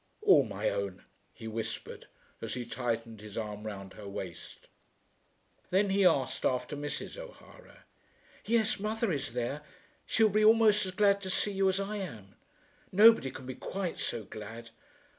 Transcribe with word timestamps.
"All 0.23 0.43
my 0.43 0.67
own," 0.71 1.05
he 1.31 1.47
whispered 1.47 2.07
as 2.41 2.55
he 2.55 2.65
tightened 2.65 3.21
his 3.21 3.37
arm 3.37 3.67
round 3.67 3.93
her 3.93 4.07
waist. 4.09 4.65
Then 5.69 5.91
he 5.91 6.03
asked 6.07 6.43
after 6.43 6.75
Mrs. 6.75 7.19
O'Hara. 7.19 7.85
"Yes; 8.43 8.79
mother 8.79 9.11
is 9.11 9.33
there. 9.33 9.61
She 10.07 10.23
will 10.23 10.31
be 10.31 10.43
almost 10.43 10.87
as 10.87 10.91
glad 10.93 11.21
to 11.21 11.29
see 11.29 11.51
you 11.51 11.69
as 11.69 11.79
I 11.79 11.97
am. 11.97 12.33
Nobody 12.91 13.29
can 13.29 13.45
be 13.45 13.53
quite 13.53 13.99
so 13.99 14.23
glad. 14.23 14.71